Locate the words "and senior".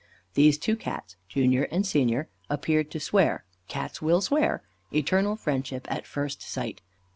1.69-2.27